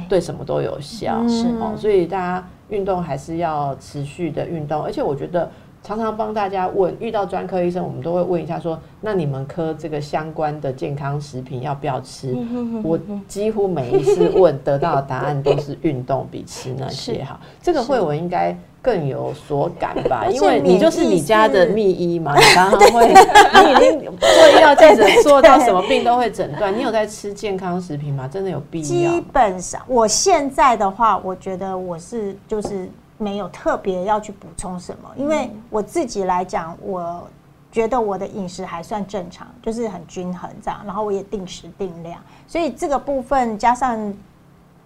[0.09, 5.48] 对什么都有效，是哦，所以大家运动还是要持续的运动，而且我觉得
[5.84, 12.34] 常常帮大家问，遇到专科医生，我们都会问一下说，那你们科这个相关的健康食品要不要吃？
[12.82, 17.38] 我几乎每一次问得到的答案都是运动比吃那些 好。
[17.62, 26.74] 这个慧文应该更有所感吧，因为你就是你家的秘医嘛， 你常常会，你已经做医药记者，做到什么病都会诊断。
[26.74, 28.26] 你有在吃健康食品吗？
[28.26, 28.84] 真的有必要？
[28.86, 32.88] 基本上，我现在的话，我觉得我是就是。
[33.18, 37.27] 没有特别要去补充什么，因为我自己来讲，我
[37.70, 44.14] 觉得我的饮食还算正常，就是很均衡这样，然后我也定时定量，所以这个部分加上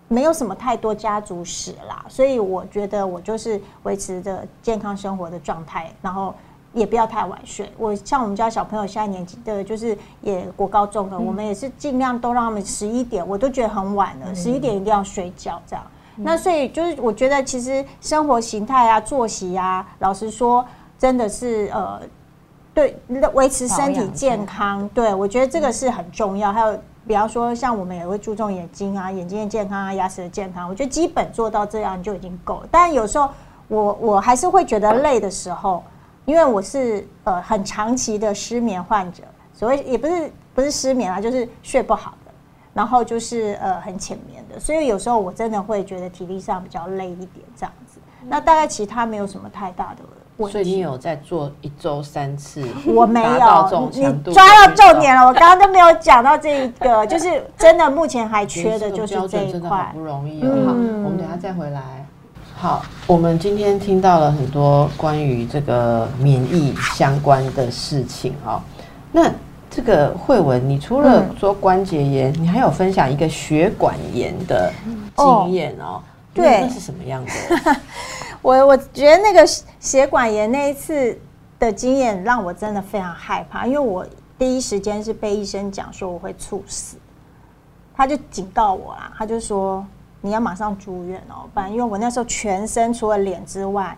[0.09, 6.35] 没有什么太多家族史啦，所以我觉得我就是维持着健康生活的状态，然后
[6.73, 7.71] 也不要太晚睡。
[7.77, 15.85] 我像我们家小朋友现在年纪的，就是也国高中了，我们也是尽量都让他们十一点，我都觉得很晚了，十一点一定要睡觉这样。
[16.21, 20.65] 那所以就是，我觉得其实生活形态啊、作息啊，老实说，
[20.99, 22.01] 真的是呃，
[22.75, 22.97] 对
[23.35, 26.53] 维持身体健康，对我觉得这个是很重要。
[26.53, 32.69] 还有，比方说像我们也会注重眼睛啊、眼睛的健康啊、牙齿的健康，我觉得基本做到这样就已经够了。
[32.71, 33.31] 但有时候
[33.69, 35.83] 我我还是会觉得累的时候，
[36.25, 39.23] 因为我是呃很长期的失眠患者，
[39.55, 42.15] 所谓也不是不是失眠啊，就是睡不好。
[42.79, 47.99] 然后就是呃很浅眠的，所以有时候我真的会觉得体力上比较累一点这样子。
[48.29, 50.03] 那大概其他没有什么太大的
[50.37, 50.53] 问题。
[50.53, 52.65] 所以你有在做一周三次？
[52.87, 53.31] 我没有，
[53.91, 55.27] 你抓到重点了。
[55.27, 60.49] 我刚刚都没有讲到这一个， 就是真的目前还缺的就是这一块，不容易哦。
[60.65, 61.83] 好，我们等下再回来。
[62.55, 68.63] 好，我们今天听到了很多关于这个免疫相关的事情哦。
[69.11, 69.29] 那。
[69.79, 74.73] 这个慧文，你除了说关节炎，你还有分享一个血管炎的
[75.17, 76.03] 经验哦。
[76.35, 77.77] 对，那是什么样的？
[78.43, 79.47] 我我觉得那个
[79.79, 81.17] 血管炎那一次
[81.61, 84.05] 的经验让我真的非常害怕，因为我
[84.37, 86.97] 第一时间是被医生讲说我会猝死，
[87.95, 89.87] 他就警告我啦，他就说
[90.21, 93.97] 你要马上住院哦，不然因为我那时候全身除了脸之外，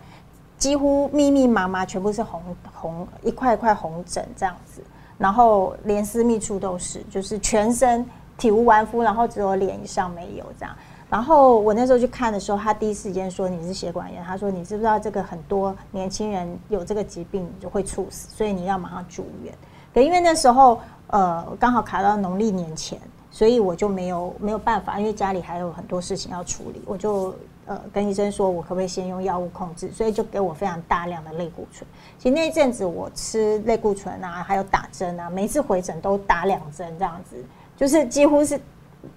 [0.59, 2.39] 几乎密密麻麻全部是红
[2.71, 4.83] 红一块一块红疹这样子。
[5.21, 8.03] 然后连私密处都是，就是全身
[8.37, 10.75] 体无完肤，然后只有脸上没有这样。
[11.09, 19.53] 然后我那时候去看的时候，他第一时间说你是血管炎，他说你知不知道这个很多年轻人有这个疾病就会猝死，所以你要马上住院。
[19.93, 27.35] 可，因为那时候呃刚好卡到农历年前，所以我就没有没有办法，因为家里还有很多事情要处理，我就。
[27.65, 29.91] 呃，跟医生说，我可不可以先用药物控制？
[29.91, 31.87] 所以就给我非常大量的类固醇。
[32.17, 37.35] 其实那一阵子我吃类固醇啊，还有打针啊，每次回诊都打两针这样子，
[37.77, 38.59] 就是几乎是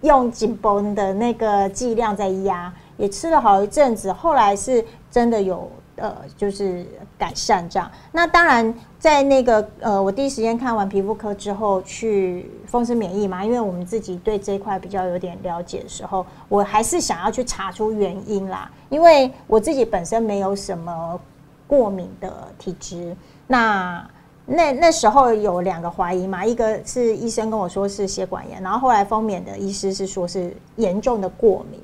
[0.02, 4.12] 用紧绷的那个剂量在压，也吃了好一阵子。
[4.12, 5.70] 后来是真的有。
[5.96, 6.84] 呃，就是
[7.16, 7.90] 改善这样。
[8.10, 18.70] 那当然，在那个呃，我第一时间看完皮肤科之后，去风湿免疫嘛，因为我们自己对这一块比较有点了解的时候，我还是想要去查出原因啦。
[18.88, 21.20] 因为我自己本身没有什么
[21.66, 23.16] 过敏的体质。
[23.46, 24.04] 那
[24.46, 31.80] 那那时候有两个怀疑嘛，一个是医生跟我说是血管炎，然后后来封免的医师是说是严重的过敏。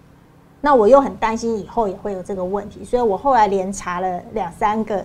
[0.60, 5.02] 那我又很担心以后也会有这个问题，所以我后来连查了两三个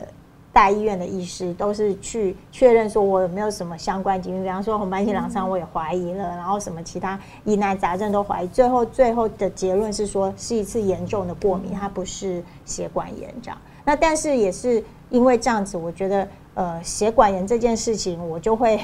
[0.52, 13.58] 大医院的医师，都是去确认说我有没有什么相关疾病，比方说红斑性狼疮我也怀疑了，然后什么其他疑难杂症都怀疑，最后最后的结论是说是一次严重的过敏，它不是血管炎这样。
[13.86, 18.80] 那但是也是因为这样子，我觉得呃血管炎这件事情我就会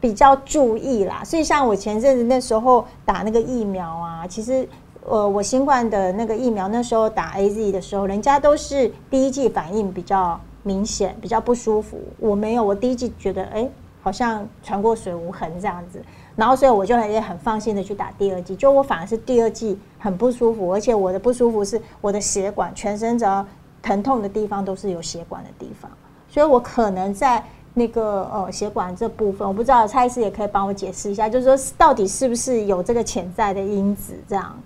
[0.00, 1.22] 比较注意啦。
[1.22, 4.66] 所以像我前阵子那时候打那个疫苗啊，其实。
[5.06, 12.00] 呃，我新冠的那个疫苗，那时候打 A Z 的时候，人家都是第一季反应比较明显，比较不舒服。
[12.18, 13.68] 我没有，我第一季觉得，哎，
[14.00, 16.02] 好像传过水无痕这样子。
[16.34, 18.56] 然后，所以我就也很放心的去打第二季。
[18.56, 23.46] 就我反而是第二季很不舒服，而且我的不舒服是我的血管，全身只要
[23.82, 25.90] 疼痛的地方都是有血管的地方。
[26.28, 34.58] 所以我可能在那个呃血管这部分，我不知道蔡医师也可以帮我解释一下，就是说到底是不是有这个潜在的因子这样。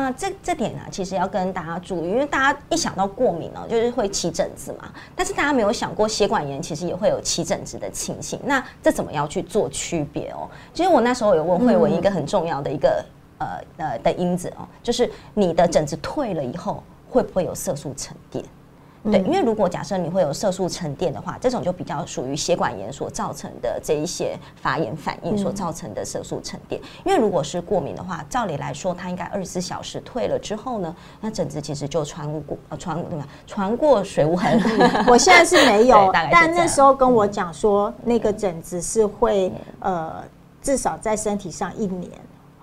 [0.00, 4.92] 那这这点呢，其实要跟大家注意，因为大家一想到过敏呢，就是会起疹子嘛。
[5.14, 8.40] 但是大家没有想过，血管炎其实也会有起疹子的情形。
[8.44, 10.50] 那这怎么要去做区别哦？
[10.72, 13.04] 其实我那时候有问慧文一个很重要的一个
[13.38, 18.44] 呃呃的因子哦，就是你的疹子退了以后，会不会有色素沉淀？
[19.10, 26.80] 对，因为如果假设你会有色素沉淀的话，这种就比较属于血管炎所造成的这一些发炎反应所造成的色素沉淀。
[27.04, 33.28] 因为如果是过敏的话，照理来说，它应该二十四小时退了之后呢，那疹子其实就穿过呃传对吧？
[33.46, 34.58] 穿过水无痕。
[35.06, 40.24] 我现在是没有 但那时候跟我讲说，那个疹子是会呃，
[40.62, 42.10] 至少在身体上一年。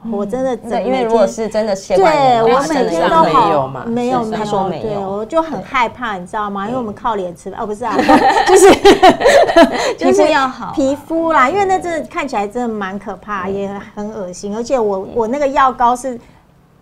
[0.09, 6.65] 我真的对，因为如果是真的血对我每天都好嘛没有他说没对，有我就很害怕，你知道吗？
[6.65, 7.95] 因为我们靠脸吃饭，哦，不是啊，
[8.47, 16.19] 就是就是要好皮肤啦，因为那真的看起来真的蛮可怕，也很恶心，而且我我那个药膏是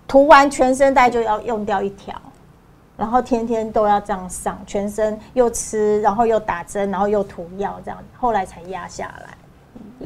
[0.08, 2.14] 涂完全身大概就要用掉一条。
[2.96, 9.30] 然后天天都要这样上，全身又吃，然后又打针，然后又涂药，这样后来才压下来。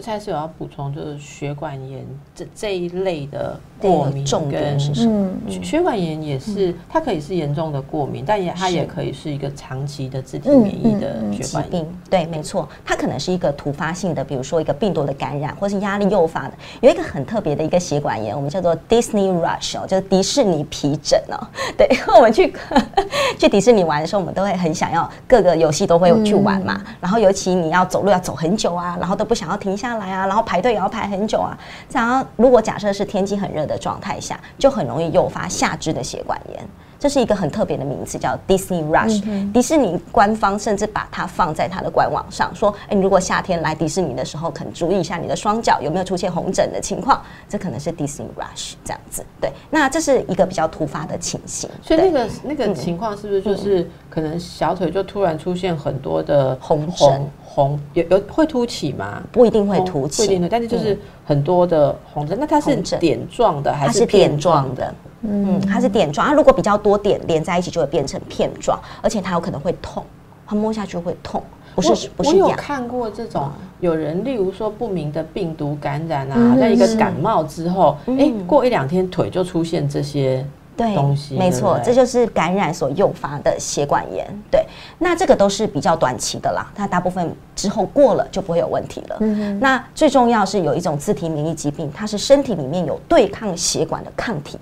[0.01, 5.29] 蔡司有要补充，就是血管炎这这一类的过敏重点跟是什么？
[5.45, 11.71] 嗯，血血管炎也是，它可以是严重的过敏，但也它也可以是一个长期的自体嗯免疫的嗯嗯疾血管炎。
[11.71, 16.53] 病，对，没错，它可能是一个突发性的，比如说一个病毒的感染，或是压力诱发的。
[16.81, 21.47] 有一个很特别的一个血管炎，我们叫做 Disney Rush 哦，就是迪士尼皮疹哦。
[21.77, 22.53] 对， 我们去
[23.37, 26.81] 去迪士尼玩的时候，我们都会很想要各个游戏都会有去玩嘛。
[26.99, 31.57] 然后尤其你要走路要走很久啊，然后都不想要停下来啊，然后排队也要排很久啊。
[31.89, 36.65] 这样如果假设是天气很热的状态下，就很容易诱发下肢的血管炎。
[37.03, 39.51] 这是一个很特别的名字，叫 Disney Rush。
[39.51, 51.69] 迪士尼官方甚至把它放在它的官网上，说：“哎，你如果夏天来迪士尼的时候，肯注意一下你的双脚有没有出现红疹的情况，这可能是 Disney Rush 这样子。”对，那这是一个比较突发的情形。
[51.81, 59.21] 所以那个那个情况是不是就是可能小腿就突然出现很多的红疹红红有有会凸起吗？
[59.29, 62.37] 不一定会凸起，不一定会，但是就是很多的红疹。
[62.39, 64.95] 那它是点状的还它是片点状的？
[65.23, 66.27] 嗯，它是点状。
[66.27, 70.03] 它如果比较多点连在一起，就会变成片状，而且它有可能会痛，
[70.45, 71.41] 它摸下去会痛，
[71.75, 72.55] 不是不是我有。
[72.55, 73.49] 看过这种
[73.79, 80.45] 有人，例如说不明的病毒感染啊，嗯好像一个感冒之后，哎，过一两天腿就出现这些
[80.75, 84.27] 对东西，没错，这就是感染所诱发的血管炎。
[84.51, 84.65] 对，
[84.99, 89.19] 那这个都是比较短期的啦，它大部分之后过了就不会有问题了。
[89.59, 94.57] 那最重要是有一种自体免疫疾病，它是身体里面有对抗血管的抗体。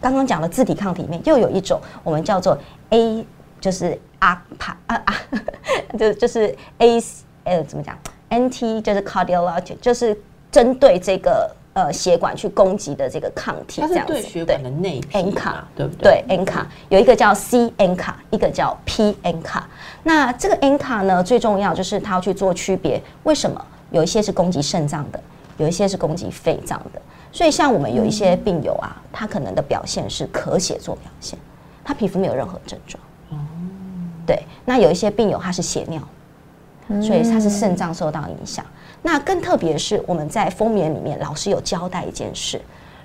[0.00, 2.56] 刚刚讲的自体抗体里面又有一种我们叫做
[2.90, 3.24] A，
[3.60, 5.14] 就是阿帕啊啊，
[5.98, 7.02] 就就是 A
[7.44, 7.96] 呃怎么讲
[8.30, 10.16] ？NT 就是 cardiology，就是
[10.52, 16.24] 针对这个呃血管去攻击的这个抗体，这样子对血管的内皮 N 嘛卡，对不对？
[16.26, 19.68] 对 N 卡有一个叫 C N 卡，一个叫 P N 卡。
[20.02, 23.02] 那这个 N 卡呢，最重要就是它要去做区别。
[23.24, 23.64] 为什么？
[23.90, 25.20] 有一些是攻击肾脏的，
[25.56, 27.02] 有一些是攻击肺脏的。
[27.32, 31.38] 所以像我们有一些病友啊，他可能的表现是咳血做表现，
[31.84, 33.02] 他皮肤没有任何症状。
[34.26, 36.00] 对，那有一些病友他是血尿，
[37.00, 38.64] 所以他是肾脏受到影响。
[39.02, 42.60] 那更特别是，我们在封面里面老师有交代一件事：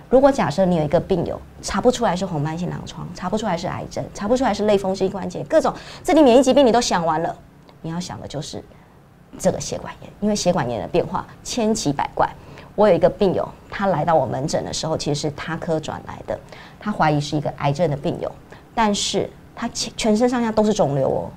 [0.09, 5.73] 如果假设你有一个病友查不出来是红斑性狼疮，查不出来是癌症，查不出来是类风湿性关节，各种
[6.03, 7.35] 自体免疫疾病你都想完了，
[7.81, 8.63] 你要想的就是
[9.39, 12.29] 这个血管炎，因为血管炎的变化千奇百怪。
[12.75, 16.37] 我有一个病友，他来到我门诊的时候，其实是他科转来的，
[16.79, 18.29] 他怀疑是一个癌症的病友，
[18.73, 21.29] 但是他全全身上下都是肿瘤哦，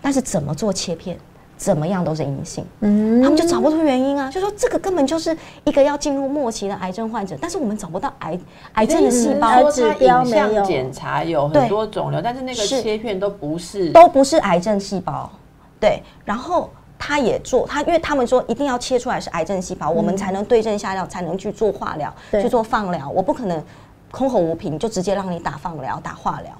[0.00, 1.18] 但是怎么做切片，
[1.58, 3.20] 怎么样都是阴性，嗯。
[3.20, 8.38] 他们就找不出原因啊，就说这个根本就是一个要进入末期的癌症患者，但是我们找不到癌
[8.72, 10.64] 癌症的细胞嗯，指标影像没有。
[10.64, 13.90] 检查有很多肿瘤，但是那个切片都不是。
[13.90, 15.30] 都不是癌症细胞，
[15.78, 16.70] 对，然后。
[16.98, 23.08] 他也做他，因为他们说一定要切出来是癌症细胞，我们才能对症下药，才能去做化疗、去做放疗。
[23.10, 23.62] 我不可能
[24.10, 26.52] 空口无凭就直接让你打放疗、打化疗。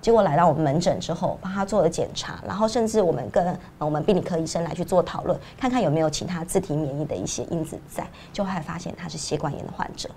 [0.00, 3.44] 结果来到我们门诊之后，帮他做了检查，然后甚至我们跟
[3.78, 10.08] 呃我们病理科医生来去做讨论，看看有没有其他自体免疫的一些因子在，就还发现他是血管炎的患者。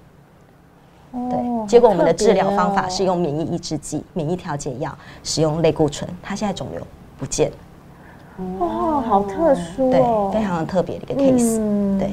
[1.11, 6.85] 对，哦结果我们的治疗方法是用免疫抑制剂、免疫调节药，使用类固醇，他现在肿瘤
[7.17, 7.57] 不见了。
[8.59, 11.99] 哦，好特殊对哦，，非常的特别的一个 case，、嗯。
[11.99, 12.11] 对，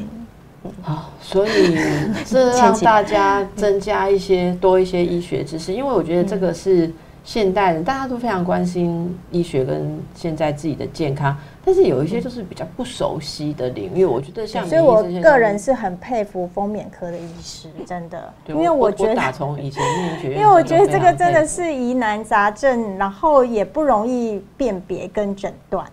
[0.83, 1.77] 好，所以
[2.27, 6.93] 这让大家增加一些多一些医学知识，因为我觉得这个是
[7.25, 25.85] 现代人大家都非常关心医学跟现在自己的健康，但是有一些就是比较不熟悉的领域，我觉得像所以我个人是很佩服风免科的医师，真的，因为我觉得打从以前医学院，因为我觉得这个真的是疑难杂症，然后也不容易辨别跟诊断，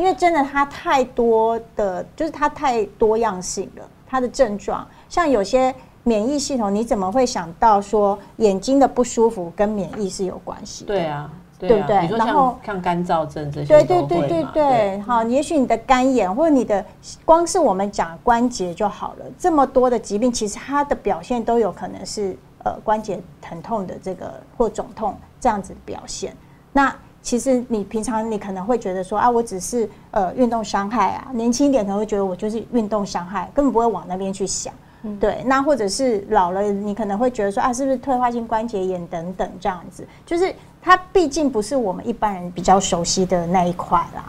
[0.00, 5.72] 因为真的它太多的，就是它太多样性了，它的症状，像有些
[6.04, 10.86] 免疫系统，你怎么会想到说眼睛的不舒服跟免疫是有关系？
[10.86, 16.82] 对，啊，对不对然后像像干燥症这些对对对对对，好，也许你的干眼或者你的
[17.26, 22.34] 光是我们讲关节就好了，这么多的疾病，其实它的表现都有可能是
[22.64, 26.34] 呃关节疼痛的这个或肿痛这样子的表现。
[26.72, 26.90] 那
[27.22, 34.72] 其实你平常你可能会觉得说啊，我只是呃运动伤害啊，年轻一点可能会觉得我就是运动伤害，根本不会往那边去想。
[35.18, 44.24] 对，那或者是老了，你可能会觉得说啊，是不是退化性关节炎等等这样子，就是它毕竟不是我们一般人比较熟悉的那一块啦。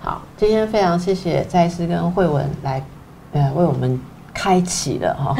[0.00, 2.82] 好，今天非常谢谢蔡医师跟慧文来，
[3.32, 4.00] 呃，为我们
[4.38, 5.34] 开启了哈，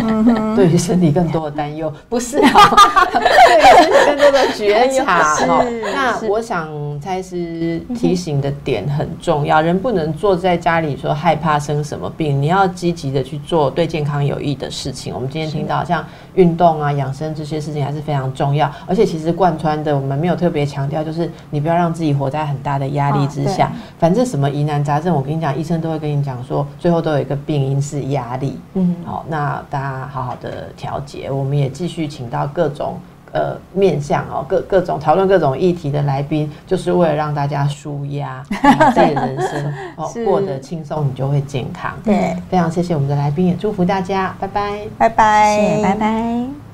[0.56, 2.50] 对于身体更多的担忧，不是啊，
[3.14, 5.36] 对于身体更多的觉察。
[5.46, 5.64] 哈。
[5.94, 6.68] 那我想
[7.00, 15.14] 蔡医师提醒的点很重要，人不能坐在家里说害怕生什么病，你要积极的去做对健康有益的事情。
[15.14, 23.66] 我们今天听到像运动啊、养生这些事情还是非常重要，而且其实贯穿的我们没有特别强调，就是你不要让自己活在很大的压力之下。
[23.66, 28.58] 啊反正什么疑难杂症，我跟你讲，医生都会跟你讲说，最后都有一个病因是压力。
[28.74, 32.96] 嗯，好，那大家好好的调节，我们也继续请到各种。
[33.32, 41.92] 呃，面向哦，各各种讨论各种议题的来宾，就是为了让大家舒压，把自己的人生哦过得轻松，你就会健康。
[42.04, 44.86] 对，非常谢谢我们的来宾，也祝福大家，拜拜。
[44.96, 46.67] 拜拜，拜拜。